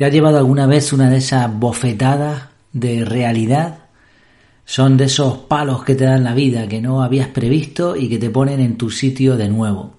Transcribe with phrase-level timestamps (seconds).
[0.00, 3.80] ¿Te ha llevado alguna vez una de esas bofetadas de realidad?
[4.64, 8.18] Son de esos palos que te dan la vida que no habías previsto y que
[8.18, 9.96] te ponen en tu sitio de nuevo.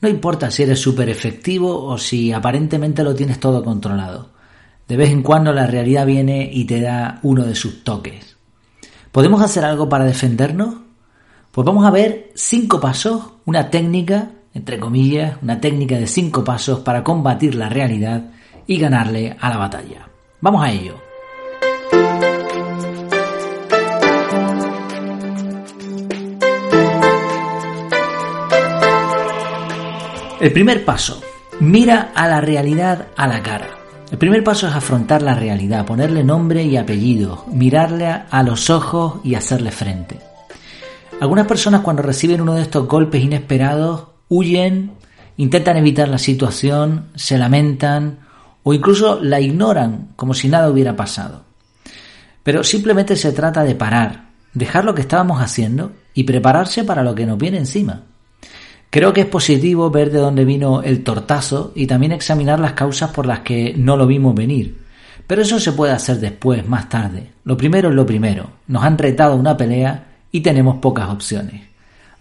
[0.00, 4.30] No importa si eres súper efectivo o si aparentemente lo tienes todo controlado.
[4.86, 8.36] De vez en cuando la realidad viene y te da uno de sus toques.
[9.10, 10.76] ¿Podemos hacer algo para defendernos?
[11.50, 16.78] Pues vamos a ver cinco pasos, una técnica, entre comillas, una técnica de cinco pasos
[16.78, 18.30] para combatir la realidad
[18.72, 20.08] y ganarle a la batalla.
[20.40, 20.96] Vamos a ello.
[30.40, 31.20] El primer paso,
[31.60, 33.68] mira a la realidad a la cara.
[34.10, 39.20] El primer paso es afrontar la realidad, ponerle nombre y apellido, mirarle a los ojos
[39.22, 40.18] y hacerle frente.
[41.20, 44.92] Algunas personas cuando reciben uno de estos golpes inesperados huyen,
[45.36, 48.21] intentan evitar la situación, se lamentan
[48.62, 51.44] o incluso la ignoran como si nada hubiera pasado.
[52.42, 57.14] Pero simplemente se trata de parar, dejar lo que estábamos haciendo y prepararse para lo
[57.14, 58.02] que nos viene encima.
[58.90, 63.10] Creo que es positivo ver de dónde vino el tortazo y también examinar las causas
[63.10, 64.82] por las que no lo vimos venir.
[65.26, 67.30] Pero eso se puede hacer después, más tarde.
[67.44, 68.50] Lo primero es lo primero.
[68.66, 71.62] Nos han retado una pelea y tenemos pocas opciones.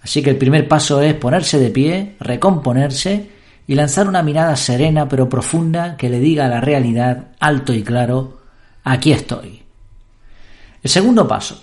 [0.02, 3.30] Así que el primer paso es ponerse de pie, recomponerse
[3.72, 7.84] y lanzar una mirada serena pero profunda que le diga a la realidad alto y
[7.84, 8.42] claro,
[8.84, 9.62] aquí estoy.
[10.84, 11.58] El segundo paso,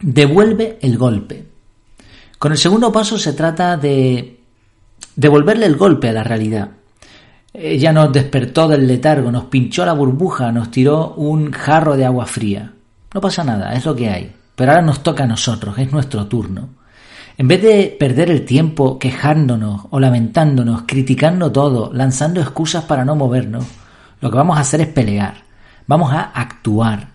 [0.00, 1.44] devuelve el golpe.
[2.38, 4.40] Con el segundo paso se trata de
[5.16, 6.70] devolverle el golpe a la realidad.
[7.52, 12.24] Ella nos despertó del letargo, nos pinchó la burbuja, nos tiró un jarro de agua
[12.24, 12.72] fría.
[13.12, 14.34] No pasa nada, es lo que hay.
[14.56, 16.70] Pero ahora nos toca a nosotros, es nuestro turno.
[17.40, 23.14] En vez de perder el tiempo quejándonos o lamentándonos, criticando todo, lanzando excusas para no
[23.14, 23.64] movernos,
[24.20, 25.34] lo que vamos a hacer es pelear.
[25.86, 27.10] Vamos a actuar.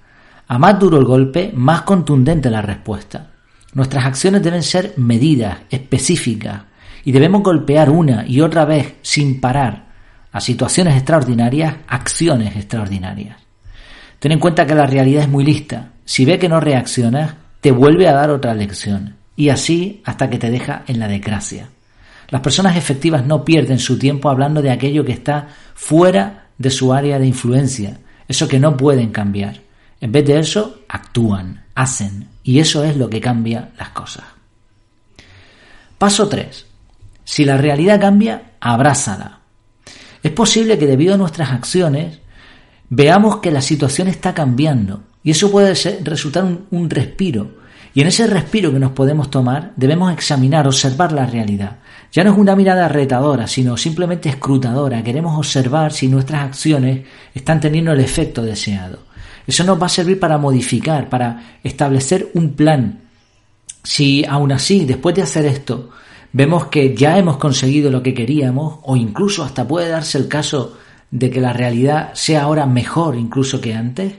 [0.48, 3.32] A más duro el golpe, más contundente la respuesta.
[3.74, 6.62] Nuestras acciones deben ser medidas, específicas,
[7.04, 9.88] y debemos golpear una y otra vez, sin parar,
[10.32, 13.36] a situaciones extraordinarias, acciones extraordinarias.
[14.20, 15.92] Ten en cuenta que la realidad es muy lista.
[16.06, 20.38] Si ve que no reaccionas, te vuelve a dar otra lección y así hasta que
[20.38, 21.70] te deja en la desgracia.
[22.30, 26.94] Las personas efectivas no pierden su tiempo hablando de aquello que está fuera de su
[26.94, 29.62] área de influencia, eso que no pueden cambiar.
[30.02, 34.26] En vez de eso, actúan, hacen, y eso es lo que cambia las cosas.
[35.98, 36.66] Paso 3.
[37.24, 39.40] Si la realidad cambia, abrázala.
[40.22, 42.20] Es posible que debido a nuestras acciones
[42.90, 45.74] veamos que la situación está cambiando y eso puede
[46.04, 47.63] resultar un, un respiro,
[47.94, 51.78] y en ese respiro que nos podemos tomar debemos examinar, observar la realidad.
[52.12, 55.04] Ya no es una mirada retadora, sino simplemente escrutadora.
[55.04, 59.00] Queremos observar si nuestras acciones están teniendo el efecto deseado.
[59.46, 63.02] Eso nos va a servir para modificar, para establecer un plan.
[63.84, 65.90] Si aún así, después de hacer esto,
[66.32, 70.78] vemos que ya hemos conseguido lo que queríamos, o incluso hasta puede darse el caso
[71.12, 74.14] de que la realidad sea ahora mejor incluso que antes,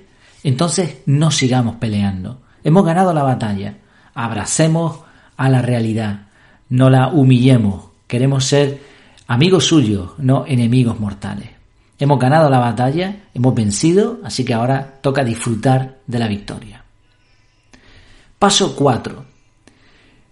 [0.44, 2.44] entonces no sigamos peleando.
[2.64, 3.76] Hemos ganado la batalla.
[4.14, 5.00] Abracemos
[5.36, 6.22] a la realidad.
[6.70, 7.84] No la humillemos.
[8.08, 8.80] Queremos ser
[9.26, 11.50] amigos suyos, no enemigos mortales.
[11.98, 16.82] Hemos ganado la batalla, hemos vencido, así que ahora toca disfrutar de la victoria.
[18.38, 19.25] Paso 4.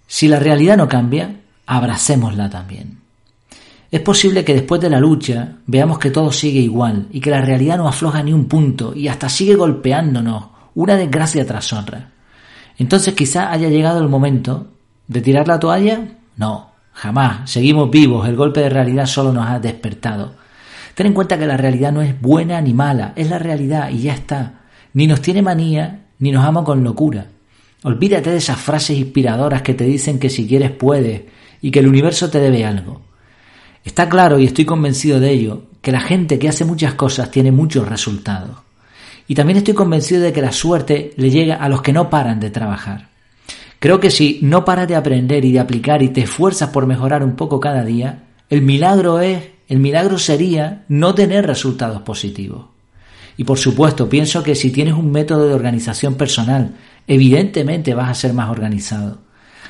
[0.07, 2.99] Si la realidad no cambia, abracémosla también.
[3.91, 7.43] Es posible que después de la lucha veamos que todo sigue igual y que la
[7.43, 10.45] realidad no afloja ni un punto y hasta sigue golpeándonos
[10.75, 12.11] una desgracia tras otra.
[12.79, 14.69] Entonces quizá haya llegado el momento
[15.09, 16.19] de tirar la toalla.
[16.37, 17.51] No, jamás.
[17.51, 18.29] Seguimos vivos.
[18.29, 20.35] El golpe de realidad solo nos ha despertado.
[20.95, 24.03] Ten en cuenta que la realidad no es buena ni mala, es la realidad y
[24.03, 24.61] ya está.
[24.93, 27.29] Ni nos tiene manía, ni nos ama con locura.
[27.83, 31.23] Olvídate de esas frases inspiradoras que te dicen que si quieres puedes
[31.63, 33.01] y que el universo te debe algo.
[33.85, 37.51] Está claro, y estoy convencido de ello, que la gente que hace muchas cosas tiene
[37.51, 38.59] muchos resultados.
[39.29, 42.41] Y también estoy convencido de que la suerte le llega a los que no paran
[42.41, 43.09] de trabajar.
[43.79, 47.25] Creo que si no paras de aprender y de aplicar y te esfuerzas por mejorar
[47.25, 52.67] un poco cada día, el milagro es, el milagro sería no tener resultados positivos.
[53.37, 56.77] Y por supuesto, pienso que si tienes un método de organización personal,
[57.07, 59.19] evidentemente vas a ser más organizado.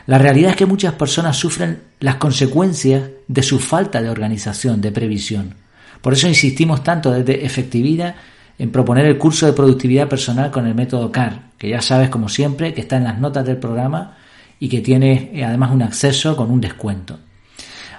[0.07, 4.91] La realidad es que muchas personas sufren las consecuencias de su falta de organización, de
[4.91, 5.55] previsión.
[6.01, 8.17] Por eso insistimos tanto desde efectividad
[8.63, 12.29] en proponer el curso de productividad personal con el método CAR, que ya sabes como
[12.29, 14.17] siempre que está en las notas del programa
[14.61, 17.19] y que tiene eh, además un acceso con un descuento.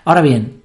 [0.06, 0.62] Ahora bien,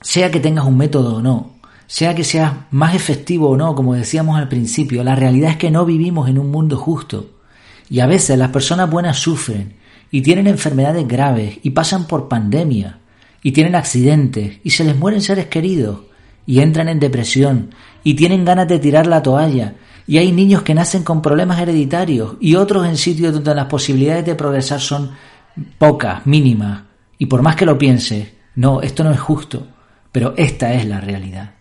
[0.00, 3.94] sea que tengas un método o no, sea que seas más efectivo o no, como
[3.94, 7.30] decíamos al principio, la realidad es que no vivimos en un mundo justo.
[7.88, 9.74] Y a veces las personas buenas sufren
[10.10, 12.98] y tienen enfermedades graves y pasan por pandemia
[13.44, 16.00] y tienen accidentes y se les mueren seres queridos
[16.46, 19.74] y entran en depresión y tienen ganas de tirar la toalla
[20.06, 24.24] y hay niños que nacen con problemas hereditarios y otros en sitios donde las posibilidades
[24.24, 25.10] de progresar son
[25.78, 26.82] pocas, mínimas.
[27.18, 29.66] Y por más que lo pienses, no, esto no es justo,
[30.12, 31.54] pero esta es la realidad.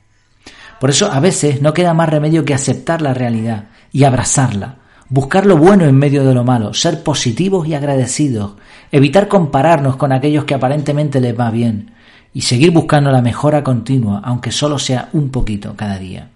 [0.80, 4.78] Por eso a veces no queda más remedio que aceptar la realidad y abrazarla,
[5.10, 8.56] buscar lo bueno en medio de lo malo, ser positivos y agradecidos,
[8.92, 11.95] evitar compararnos con aquellos que aparentemente les va bien
[12.36, 16.30] y seguir buscando la mejora continua, aunque solo sea un poquito cada día.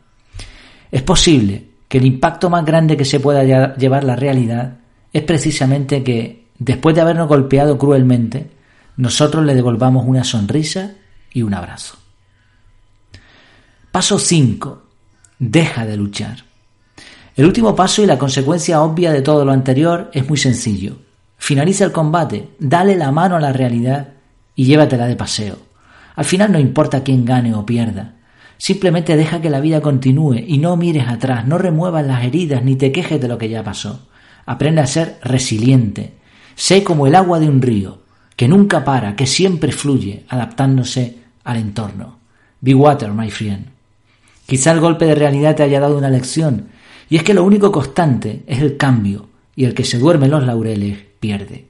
[0.89, 3.43] Es posible que el impacto más grande que se pueda
[3.75, 4.77] llevar la realidad
[5.11, 8.49] es precisamente que, después de habernos golpeado cruelmente,
[8.95, 10.93] nosotros le devolvamos una sonrisa
[11.33, 11.97] y un abrazo.
[13.91, 14.81] Paso 5.
[15.37, 16.45] Deja de luchar.
[17.35, 20.95] El último paso y la consecuencia obvia de todo lo anterior es muy sencillo.
[21.37, 24.13] Finaliza el combate, dale la mano a la realidad
[24.55, 25.68] y llévatela de paseo.
[26.19, 28.15] Al final no importa quién gane o pierda.
[28.57, 32.75] Simplemente deja que la vida continúe y no mires atrás, no remuevas las heridas ni
[32.75, 34.09] te quejes de lo que ya pasó.
[34.45, 36.15] Aprende a ser resiliente.
[36.55, 37.99] Sé como el agua de un río,
[38.35, 42.17] que nunca para, que siempre fluye, adaptándose al entorno.
[42.59, 43.67] Be water, my friend.
[44.45, 46.67] Quizá el golpe de realidad te haya dado una lección,
[47.09, 50.31] y es que lo único constante es el cambio, y el que se duerme en
[50.31, 51.69] los laureles pierde.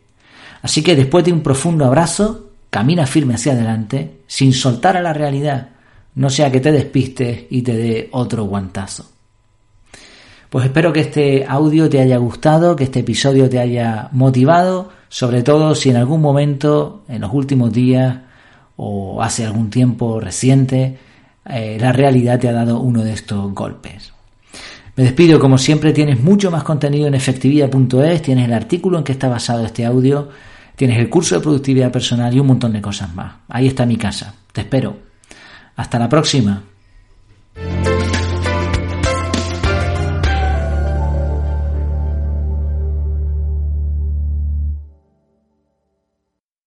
[0.64, 5.14] Así que después de un profundo abrazo, camina firme hacia adelante, sin soltar a la
[5.14, 5.70] realidad,
[6.16, 9.10] no sea que te despistes y te dé otro guantazo.
[10.50, 15.44] Pues espero que este audio te haya gustado, que este episodio te haya motivado, sobre
[15.44, 18.18] todo si en algún momento, en los últimos días
[18.76, 20.98] o hace algún tiempo reciente,
[21.46, 24.12] eh, la realidad te ha dado uno de estos golpes.
[24.96, 29.14] Me despido, como siempre tienes mucho más contenido en efectividad.es, tienes el artículo en que
[29.14, 30.30] está basado este audio,
[30.80, 33.34] tienes el curso de productividad personal y un montón de cosas más.
[33.50, 34.34] Ahí está mi casa.
[34.54, 34.98] Te espero.
[35.76, 36.64] Hasta la próxima.